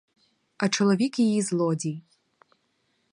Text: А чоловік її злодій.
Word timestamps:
А 0.57 0.69
чоловік 0.69 1.19
її 1.19 1.41
злодій. 1.41 2.01